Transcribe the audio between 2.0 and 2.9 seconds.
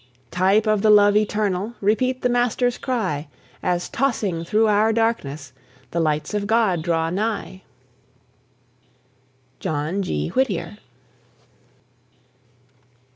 the Master's